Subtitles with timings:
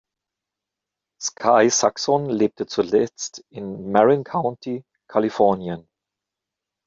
[1.21, 5.87] Sky Saxon lebte zuletzt in Marin County, Kalifornien.